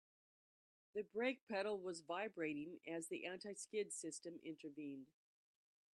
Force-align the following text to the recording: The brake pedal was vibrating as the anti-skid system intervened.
The 0.95 1.03
brake 1.03 1.47
pedal 1.47 1.79
was 1.79 2.01
vibrating 2.01 2.79
as 2.87 3.07
the 3.09 3.27
anti-skid 3.27 3.93
system 3.93 4.39
intervened. 4.41 5.11